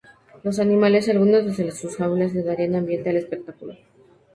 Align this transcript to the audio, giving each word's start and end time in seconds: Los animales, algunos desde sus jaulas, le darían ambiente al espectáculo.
Los 0.41 0.57
animales, 0.57 1.07
algunos 1.09 1.45
desde 1.45 1.69
sus 1.71 1.95
jaulas, 1.95 2.33
le 2.33 2.41
darían 2.41 2.73
ambiente 2.73 3.11
al 3.11 3.17
espectáculo. 3.17 3.77